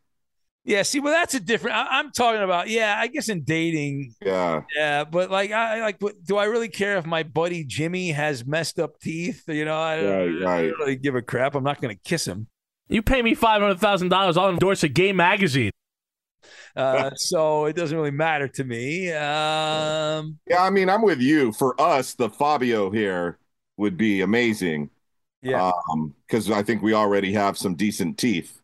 [0.66, 1.76] Yeah, see, well, that's a different.
[1.76, 6.02] I, am talking about, yeah, I guess in dating, yeah, yeah, but like, I like,
[6.24, 9.44] do I really care if my buddy Jimmy has messed up teeth?
[9.46, 10.58] You know, I, right, right.
[10.58, 11.54] I don't really give a crap.
[11.54, 12.48] I'm not going to kiss him.
[12.88, 15.70] You pay me five hundred thousand dollars, I'll endorse a gay magazine.
[16.74, 19.12] Uh, so it doesn't really matter to me.
[19.12, 21.52] Um, yeah, I mean, I'm with you.
[21.52, 23.38] For us, the Fabio here
[23.76, 24.90] would be amazing.
[25.42, 25.70] Yeah,
[26.26, 28.55] because um, I think we already have some decent teeth.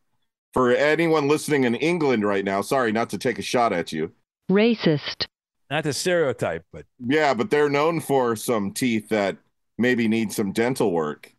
[0.52, 4.12] For anyone listening in England right now, sorry not to take a shot at you.
[4.50, 5.26] Racist.
[5.70, 9.38] Not the stereotype, but yeah, but they're known for some teeth that
[9.78, 11.34] maybe need some dental work.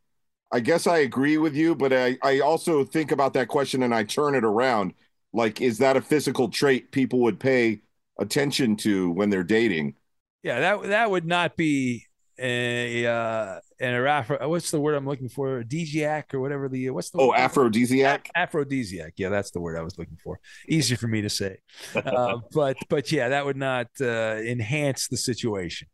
[0.52, 3.93] I guess I agree with you, but I, I also think about that question and
[3.93, 4.93] I turn it around.
[5.34, 7.82] Like, is that a physical trait people would pay
[8.19, 9.95] attention to when they're dating?
[10.43, 12.06] Yeah, that that would not be
[12.39, 14.48] a uh, an Afro.
[14.48, 15.60] What's the word I'm looking for?
[15.60, 17.38] Aphrodisiac or whatever the what's the oh word?
[17.38, 18.30] aphrodisiac?
[18.36, 19.13] Aphrodisiac.
[19.17, 20.39] Yeah, that's the word I was looking for.
[20.67, 21.58] Easier for me to say,
[21.96, 25.88] uh, but but yeah, that would not uh, enhance the situation.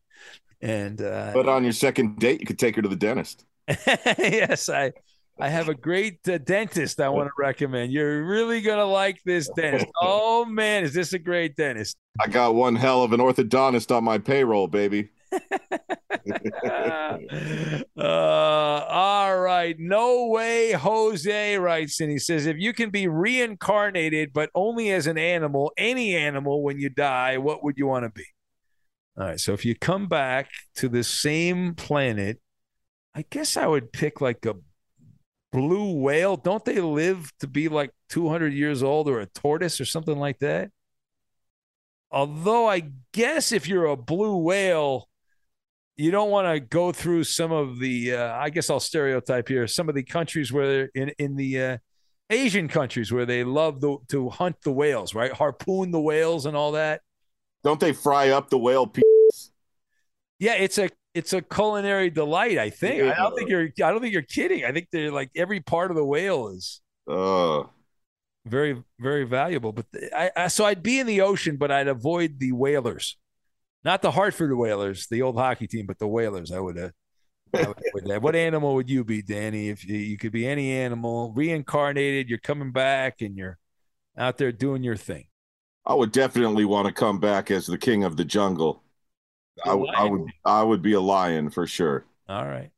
[0.62, 3.46] And uh, but on your second date, you could take her to the dentist.
[3.68, 4.92] yes, I
[5.42, 7.94] I have a great uh, dentist I want to recommend.
[7.94, 9.86] You're really going to like this dentist.
[10.02, 11.98] Oh, man, is this a great dentist?
[12.20, 15.10] I got one hell of an orthodontist on my payroll, baby.
[17.98, 19.76] uh, all right.
[19.80, 25.08] No way, Jose writes, and he says, if you can be reincarnated, but only as
[25.08, 28.26] an animal, any animal, when you die, what would you want to be?
[29.18, 29.40] All right.
[29.40, 32.40] So if you come back to the same planet,
[33.14, 34.56] I guess I would pick like a
[35.52, 39.86] blue whale, don't they live to be like 200 years old or a tortoise or
[39.86, 40.72] something like that?
[42.12, 45.09] Although I guess if you're a blue whale,
[46.00, 49.68] you don't want to go through some of the uh, I guess I'll stereotype here
[49.68, 51.78] some of the countries where in in the uh,
[52.30, 55.32] Asian countries where they love the, to hunt the whales, right?
[55.34, 57.02] Harpoon the whales and all that.
[57.64, 59.52] Don't they fry up the whale pieces?
[60.40, 62.58] Yeah, it's a it's a culinary delight.
[62.58, 63.04] I think.
[63.04, 63.70] I don't think you're.
[63.84, 64.64] I don't think you're kidding.
[64.64, 67.64] I think they're like every part of the whale is Uh,
[68.46, 69.74] very very valuable.
[69.74, 73.18] But I, I so I'd be in the ocean, but I'd avoid the whalers,
[73.84, 76.52] not the Hartford Whalers, the old hockey team, but the whalers.
[76.52, 76.78] I would.
[76.78, 76.92] I
[77.54, 78.22] would avoid that.
[78.22, 79.70] What animal would you be, Danny?
[79.70, 83.58] If you, you could be any animal, reincarnated, you're coming back, and you're
[84.18, 85.26] out there doing your thing.
[85.86, 88.84] I would definitely want to come back as the king of the jungle.
[89.66, 92.06] I, would- I would I would be a lion for sure.
[92.28, 92.70] All right.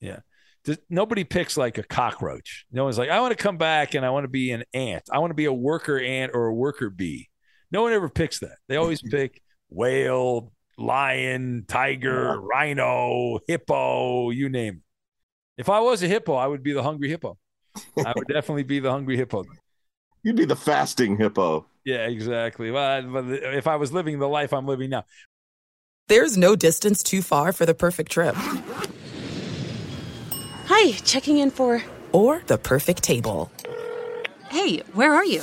[0.00, 0.20] Yeah.
[0.64, 2.64] Does- nobody picks like a cockroach.
[2.72, 5.04] No one's like, I want to come back and I want to be an ant.
[5.12, 7.28] I want to be a worker ant or a worker bee.
[7.70, 8.56] No one ever picks that.
[8.68, 14.82] They always pick whale, lion, tiger, rhino, hippo, you name it.
[15.60, 17.36] If I was a hippo, I would be the hungry hippo.
[18.04, 19.44] I would definitely be the hungry hippo.
[20.22, 21.66] You'd be the fasting hippo.
[21.84, 22.70] Yeah, exactly.
[22.70, 25.04] Well, but if I was living the life I'm living now,
[26.08, 28.34] There's no distance too far for the perfect trip.
[30.66, 31.82] Hi, checking in for.
[32.12, 33.50] Or the perfect table.
[34.48, 35.42] Hey, where are you?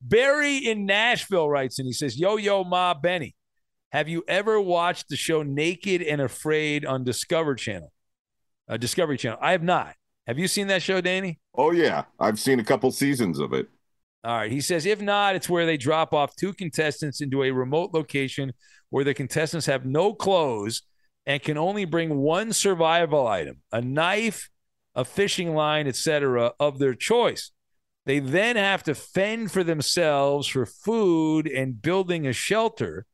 [0.00, 3.34] Barry in Nashville writes and he says, Yo, yo, Ma Benny,
[3.92, 7.92] have you ever watched the show Naked and Afraid on Discovery Channel?
[8.68, 9.38] Uh, Discovery Channel.
[9.42, 9.94] I have not.
[10.26, 11.40] Have you seen that show, Danny?
[11.56, 13.68] Oh yeah, I've seen a couple seasons of it.
[14.22, 14.52] All right.
[14.52, 18.52] He says, if not, it's where they drop off two contestants into a remote location
[18.90, 20.82] where the contestants have no clothes
[21.26, 24.50] and can only bring one survival item a knife,
[24.94, 27.50] a fishing line, etc., of their choice.
[28.06, 33.06] They then have to fend for themselves for food and building a shelter.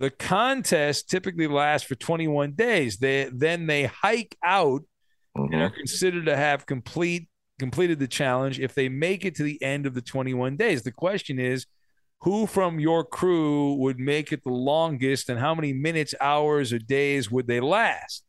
[0.00, 2.98] The contest typically lasts for 21 days.
[2.98, 4.82] They then they hike out
[5.34, 9.62] and are considered to have complete completed the challenge if they make it to the
[9.62, 10.82] end of the 21 days.
[10.82, 11.66] The question is,
[12.20, 16.78] who from your crew would make it the longest and how many minutes, hours, or
[16.78, 18.24] days would they last?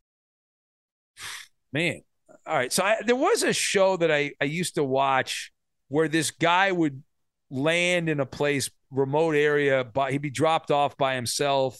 [1.72, 2.02] Man.
[2.46, 2.72] All right.
[2.72, 5.50] So I, there was a show that I, I used to watch
[5.88, 7.02] where this guy would
[7.50, 11.78] land in a place, remote area, but he'd be dropped off by himself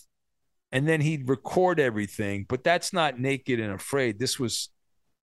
[0.72, 2.46] and then he'd record everything.
[2.48, 4.18] But that's not naked and afraid.
[4.18, 4.68] This was,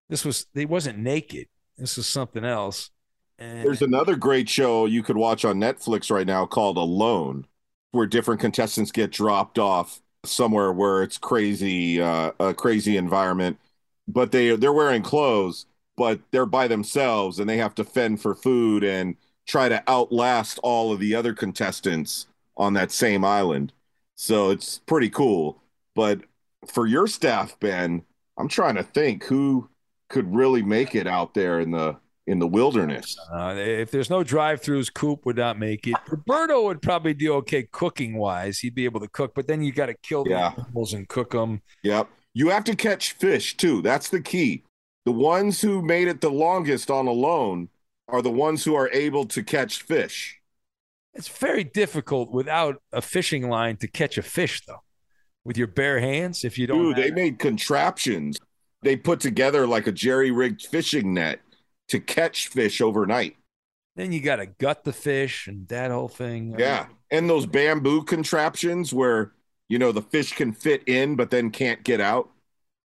[0.10, 1.48] this was, he wasn't naked.
[1.78, 2.90] This was something else.
[3.40, 7.48] And There's another great show you could watch on Netflix right now called Alone,
[7.92, 13.60] where different contestants get dropped off somewhere where it's crazy, uh, a crazy environment,
[14.08, 15.66] but they they're wearing clothes
[15.98, 19.16] but they're by themselves and they have to fend for food and
[19.48, 22.28] try to outlast all of the other contestants
[22.58, 23.74] on that same island.
[24.16, 25.62] So it's pretty cool.
[25.96, 26.22] But
[26.68, 28.04] for your staff, Ben,
[28.38, 29.70] I'm trying to think who
[30.10, 33.18] could really make it out there in the in the wilderness.
[33.34, 35.96] Uh, if there's no drive-throughs, Coop would not make it.
[36.10, 38.60] Roberto would probably do okay cooking wise.
[38.60, 40.54] He'd be able to cook, but then you got to kill the Yeah.
[40.58, 41.62] animals and cook them.
[41.82, 42.08] Yep.
[42.34, 43.82] You have to catch fish too.
[43.82, 44.64] That's the key.
[45.06, 47.70] The ones who made it the longest on alone
[48.08, 50.40] are the ones who are able to catch fish.
[51.14, 54.82] It's very difficult without a fishing line to catch a fish, though.
[55.46, 56.82] With your bare hands, if you don't.
[56.82, 58.38] Dude, they made contraptions.
[58.82, 61.42] They put together like a jerry rigged fishing net
[61.90, 63.36] to catch fish overnight.
[63.96, 66.56] then you got to gut the fish and that whole thing.
[66.58, 66.88] Yeah.
[67.12, 69.34] And those bamboo contraptions where,
[69.70, 72.30] you know, the fish can fit in but then can't get out.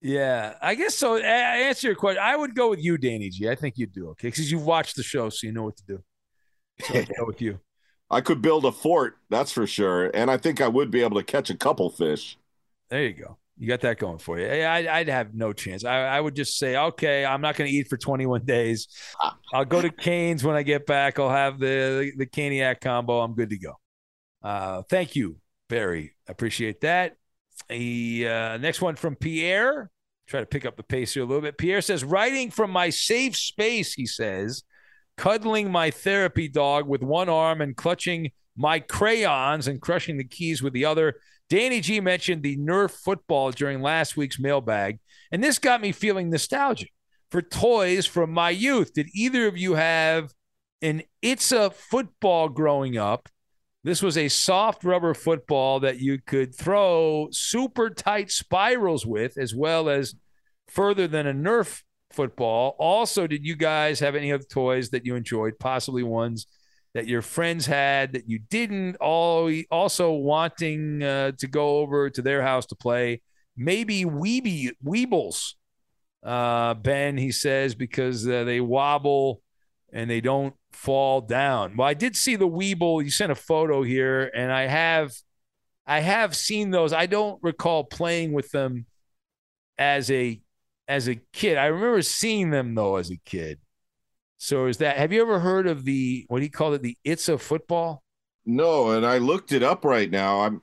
[0.02, 1.18] Yeah, I guess so.
[1.18, 2.22] I I answer your question.
[2.24, 3.50] I would go with you, Danny G.
[3.50, 5.84] I think you'd do okay because you've watched the show, so you know what to
[5.86, 6.04] do.
[6.80, 7.60] So I'd go with you.
[8.10, 10.10] I could build a fort, that's for sure.
[10.14, 12.38] And I think I would be able to catch a couple fish.
[12.90, 13.38] There you go.
[13.58, 14.48] You got that going for you.
[14.48, 15.84] I, I'd, I'd have no chance.
[15.84, 18.88] I, I would just say, okay, I'm not going to eat for 21 days.
[19.54, 21.20] I'll go to Canes when I get back.
[21.20, 23.20] I'll have the the Caniac combo.
[23.20, 23.74] I'm good to go.
[24.42, 25.38] Uh, thank you,
[25.68, 26.16] Barry.
[26.28, 27.18] I appreciate that.
[27.68, 29.90] The uh, next one from Pierre.
[30.28, 31.58] Try to pick up the pace here a little bit.
[31.58, 34.64] Pierre says, writing from my safe space, he says,
[35.18, 40.62] cuddling my therapy dog with one arm and clutching my crayons and crushing the keys
[40.62, 41.16] with the other.
[41.50, 45.00] Danny G mentioned the Nerf football during last week's mailbag,
[45.32, 46.92] and this got me feeling nostalgic
[47.32, 48.94] for toys from my youth.
[48.94, 50.32] Did either of you have
[50.82, 53.30] an Itza football growing up?
[53.84, 59.56] This was a soft rubber football that you could throw super tight spirals with, as
[59.56, 60.16] well as
[60.68, 62.76] further than a Nerf football.
[62.78, 66.46] Also, did you guys have any other toys that you enjoyed, possibly ones
[66.94, 68.98] that your friends had that you didn't?
[68.98, 73.22] All also wanting uh, to go over to their house to play,
[73.56, 75.54] maybe Weeby Weebles.
[76.22, 79.42] Uh, ben, he says, because uh, they wobble
[79.94, 81.76] and they don't fall down.
[81.78, 83.04] Well, I did see the Weeble.
[83.04, 85.12] You sent a photo here, and I have,
[85.86, 86.94] I have seen those.
[86.94, 88.86] I don't recall playing with them
[89.78, 90.42] as a
[90.88, 91.58] as a kid.
[91.58, 93.60] I remember seeing them though as a kid.
[94.38, 94.98] So is that?
[94.98, 96.82] Have you ever heard of the what he called it?
[96.82, 98.04] The Itza football.
[98.46, 100.42] No, and I looked it up right now.
[100.42, 100.62] I'm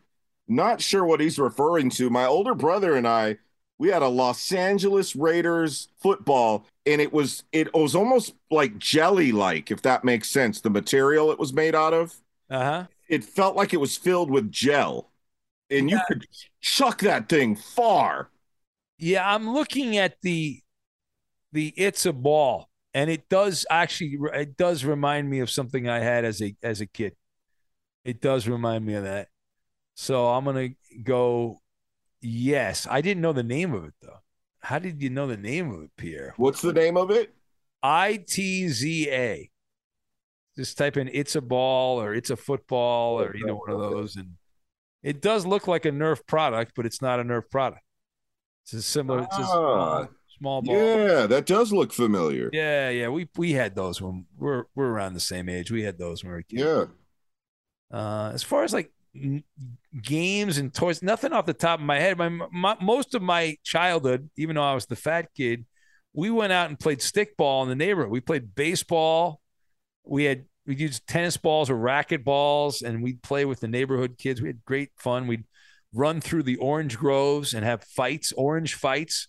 [0.49, 2.11] not sure what he's referring to.
[2.11, 3.37] My older brother and I,
[3.79, 9.33] we had a Los Angeles Raiders football, and it was it was almost like jelly
[9.33, 10.61] like, if that makes sense.
[10.61, 12.15] The material it was made out of.
[12.51, 12.85] Uh huh.
[13.09, 15.11] It felt like it was filled with gel.
[15.71, 16.27] And you could
[16.61, 18.31] chuck that thing far.
[18.99, 20.61] Yeah, I'm looking at the
[21.53, 26.25] the Itza ball, and it does actually it does remind me of something I had
[26.25, 27.15] as a as a kid.
[28.05, 29.29] It does remind me of that.
[29.97, 30.71] So I'm gonna
[31.03, 31.61] go.
[32.29, 34.19] Yes, I didn't know the name of it though.
[34.59, 36.35] How did you know the name of it, Pierre?
[36.37, 37.33] What's the name of it?
[37.85, 39.51] I T Z A.
[40.57, 44.33] Just type in "Itza ball" or "Itza football" or either one of those, and
[45.05, 47.83] it does look like a Nerf product, but it's not a Nerf product.
[48.65, 49.21] It's a similar.
[49.21, 50.75] It's a small, Ah, small ball.
[50.75, 52.51] Yeah, that does look familiar.
[52.53, 53.09] Yeah, yeah.
[53.09, 55.71] We we had those when we're we're around the same age.
[55.71, 56.63] We had those when we were kids.
[56.63, 56.87] Yeah.
[57.97, 58.91] Uh, as far as like
[60.03, 62.19] games and toys, nothing off the top of my head.
[62.19, 65.65] My, my most of my childhood, even though I was the fat kid,
[66.13, 68.11] we went out and played stickball in the neighborhood.
[68.11, 69.41] We played baseball.
[70.05, 74.17] We had we used tennis balls or racket balls, and we'd play with the neighborhood
[74.19, 74.43] kids.
[74.43, 75.27] We had great fun.
[75.27, 75.45] We'd
[75.93, 79.29] run through the orange groves and have fights, orange fights.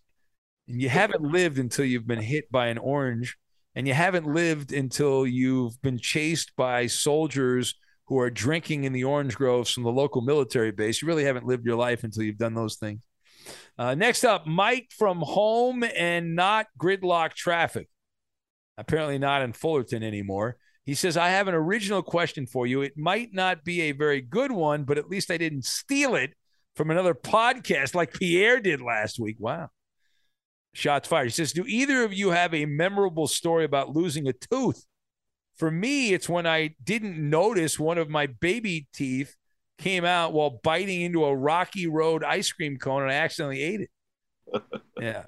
[0.68, 3.38] And you haven't lived until you've been hit by an orange,
[3.76, 7.76] and you haven't lived until you've been chased by soldiers
[8.08, 11.02] who are drinking in the orange groves from the local military base.
[11.02, 13.04] You really haven't lived your life until you've done those things.
[13.78, 17.90] Uh, next up, Mike from home and not gridlock traffic.
[18.78, 20.58] Apparently not in Fullerton anymore.
[20.86, 22.82] He says, I have an original question for you.
[22.82, 26.34] It might not be a very good one, but at least I didn't steal it
[26.76, 29.36] from another podcast like Pierre did last week.
[29.40, 29.70] Wow.
[30.74, 31.26] Shots fired.
[31.26, 34.86] He says, Do either of you have a memorable story about losing a tooth?
[35.58, 39.36] For me, it's when I didn't notice one of my baby teeth
[39.78, 43.82] came out while biting into a Rocky Road ice cream cone and I accidentally ate
[43.82, 43.90] it.
[45.02, 45.24] yeah.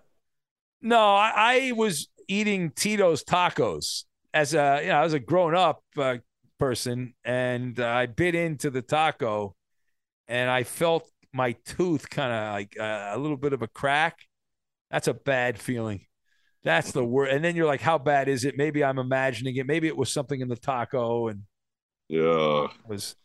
[0.82, 4.03] No, I, I was eating Tito's tacos
[4.34, 6.17] as a you know as a grown up uh,
[6.59, 9.55] person, and uh, I bit into the taco,
[10.27, 14.19] and I felt my tooth kind of like uh, a little bit of a crack.
[14.91, 16.05] That's a bad feeling.
[16.64, 17.30] That's the word.
[17.30, 18.57] And then you're like, how bad is it?
[18.57, 19.66] Maybe I'm imagining it.
[19.66, 21.43] Maybe it was something in the taco and
[22.07, 22.68] Yeah.
[22.88, 23.16] was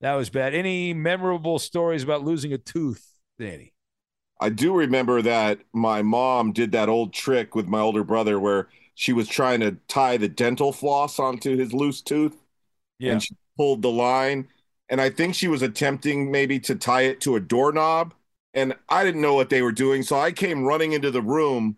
[0.00, 0.54] that was bad.
[0.54, 3.06] Any memorable stories about losing a tooth,
[3.38, 3.74] Danny?
[4.40, 8.68] I do remember that my mom did that old trick with my older brother where
[8.94, 12.36] she was trying to tie the dental floss onto his loose tooth.
[12.98, 13.12] Yeah.
[13.12, 14.48] And she pulled the line.
[14.88, 18.14] And I think she was attempting maybe to tie it to a doorknob.
[18.54, 20.02] And I didn't know what they were doing.
[20.02, 21.76] So I came running into the room.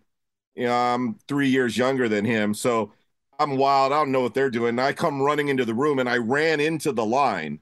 [0.54, 2.54] You know, I'm three years younger than him.
[2.54, 2.92] So
[3.38, 3.92] I'm wild.
[3.92, 4.70] I don't know what they're doing.
[4.70, 7.60] And I come running into the room and I ran into the line,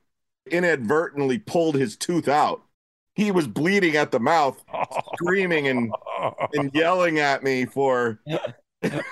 [0.50, 2.62] inadvertently pulled his tooth out.
[3.14, 4.62] He was bleeding at the mouth,
[5.14, 5.92] screaming and,
[6.54, 8.20] and yelling at me for,
[8.82, 9.02] for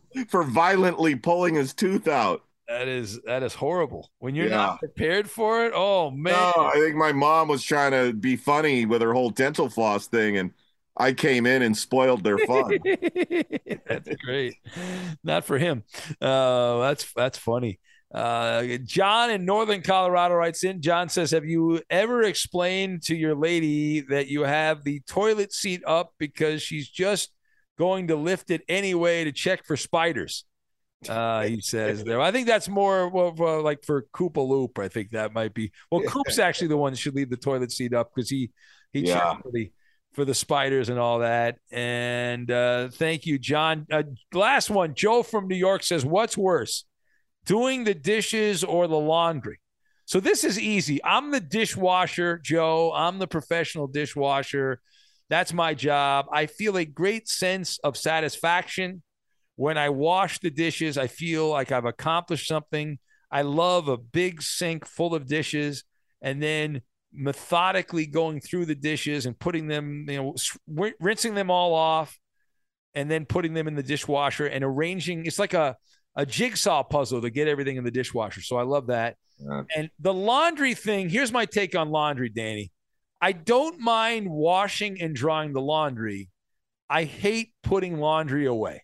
[0.28, 2.42] for violently pulling his tooth out.
[2.68, 4.10] That is that is horrible.
[4.18, 4.56] When you're Yeah.
[4.56, 6.34] not prepared for it, oh man.
[6.34, 10.06] No, I think my mom was trying to be funny with her whole dental floss
[10.06, 10.52] thing, and
[10.98, 12.78] I came in and spoiled their fun.
[13.86, 14.54] that's great.
[15.22, 15.84] Not for him.
[16.20, 17.78] Uh, that's that's funny.
[18.12, 20.80] Uh, John in Northern Colorado writes in.
[20.80, 25.82] John says, "Have you ever explained to your lady that you have the toilet seat
[25.86, 27.30] up because she's just
[27.78, 30.44] going to lift it anyway to check for spiders?"
[31.08, 32.20] Uh, he says there.
[32.20, 34.78] I think that's more well, well, like for Koopa Loop.
[34.80, 35.70] I think that might be.
[35.92, 38.50] Well, Coop's actually the one that should leave the toilet seat up because he
[38.92, 39.18] he Yeah.
[39.20, 39.70] checked for the
[40.12, 41.56] for the spiders and all that.
[41.70, 43.86] And uh, thank you, John.
[43.90, 44.02] Uh,
[44.32, 46.84] last one, Joe from New York says, "What's worse,
[47.44, 49.60] doing the dishes or the laundry?"
[50.06, 51.04] So this is easy.
[51.04, 52.92] I'm the dishwasher, Joe.
[52.94, 54.80] I'm the professional dishwasher.
[55.28, 56.26] That's my job.
[56.32, 59.02] I feel a great sense of satisfaction
[59.56, 60.96] when I wash the dishes.
[60.96, 62.98] I feel like I've accomplished something.
[63.30, 65.84] I love a big sink full of dishes
[66.22, 66.82] and then
[67.12, 70.34] methodically going through the dishes and putting them, you
[70.68, 72.18] know, rinsing them all off
[72.94, 75.26] and then putting them in the dishwasher and arranging.
[75.26, 75.76] It's like a,
[76.16, 78.42] a jigsaw puzzle to get everything in the dishwasher.
[78.42, 79.16] So I love that.
[79.76, 82.72] And the laundry thing, here's my take on laundry, Danny.
[83.20, 86.30] I don't mind washing and drying the laundry.
[86.90, 88.82] I hate putting laundry away.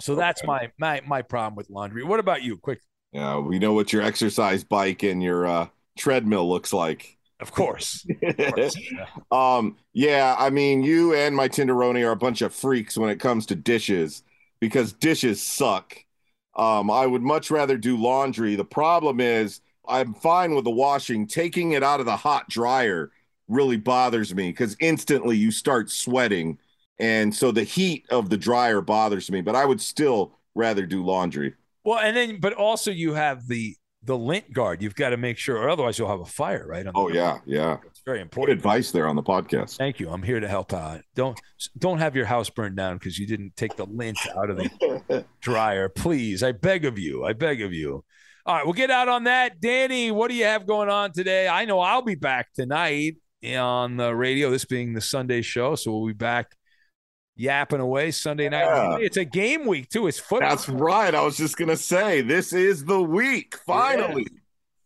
[0.00, 2.02] So that's my my my problem with laundry.
[2.04, 2.56] What about you?
[2.56, 2.80] Quick.
[3.12, 5.66] Yeah, we know what your exercise bike and your uh,
[5.98, 7.18] treadmill looks like.
[7.40, 8.06] Of course.
[9.32, 13.20] um, yeah, I mean, you and my Tenderoni are a bunch of freaks when it
[13.20, 14.22] comes to dishes
[14.60, 15.96] because dishes suck.
[16.56, 18.56] Um, I would much rather do laundry.
[18.56, 21.26] The problem is, I'm fine with the washing.
[21.26, 23.10] Taking it out of the hot dryer
[23.48, 26.58] really bothers me because instantly you start sweating.
[26.98, 31.04] And so the heat of the dryer bothers me, but I would still rather do
[31.04, 31.54] laundry.
[31.84, 34.80] Well, and then but also you have the the lint guard.
[34.82, 36.84] You've got to make sure, or otherwise you'll have a fire, right?
[36.84, 37.76] the- Oh, yeah, yeah.
[37.86, 38.56] It's very Good important.
[38.58, 39.76] advice there on the podcast.
[39.76, 40.08] Thank you.
[40.10, 41.02] I'm here to help out.
[41.14, 41.38] Don't
[41.78, 45.24] don't have your house burned down because you didn't take the lint out of the
[45.40, 45.88] dryer.
[45.90, 47.24] Please, I beg of you.
[47.24, 48.04] I beg of you.
[48.46, 49.60] All right, we'll get out on that.
[49.60, 51.46] Danny, what do you have going on today?
[51.46, 53.16] I know I'll be back tonight
[53.54, 54.50] on the radio.
[54.50, 56.46] This being the Sunday show, so we'll be back
[57.40, 58.64] yapping away Sunday night.
[58.64, 58.98] Yeah.
[59.00, 60.06] It's a game week too.
[60.06, 60.50] It's football.
[60.50, 61.14] That's right.
[61.14, 63.56] I was just gonna say this is the week.
[63.66, 64.26] Finally.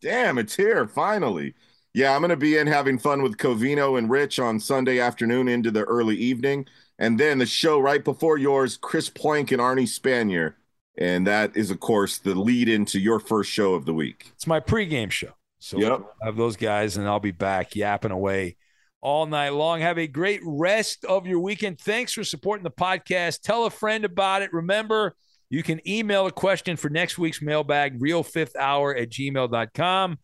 [0.01, 0.87] Damn, it's here.
[0.87, 1.55] Finally.
[1.93, 5.71] Yeah, I'm gonna be in having fun with Covino and Rich on Sunday afternoon into
[5.71, 6.67] the early evening.
[6.99, 10.55] And then the show right before yours, Chris Plank and Arnie Spanier.
[10.97, 14.31] And that is, of course, the lead into your first show of the week.
[14.35, 15.33] It's my pregame show.
[15.59, 15.99] So Yep.
[15.99, 18.57] we'll have those guys, and I'll be back yapping away
[19.05, 19.81] all night long.
[19.81, 21.79] Have a great rest of your weekend.
[21.79, 23.43] Thanks for supporting the podcast.
[23.43, 24.53] Tell a friend about it.
[24.53, 25.15] Remember,
[25.51, 30.19] you can email a question for next week's mailbag, real fifth hour at gmail.com.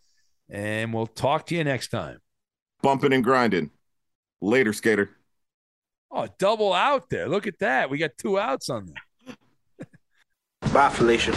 [0.49, 2.19] And we'll talk to you next time.
[2.83, 3.71] Bumping and grinding.
[4.41, 5.11] Later, skater.
[6.11, 7.29] Oh, double out there.
[7.29, 7.91] Look at that.
[7.91, 9.37] We got two outs on there.
[10.73, 11.37] Bye, Felicia.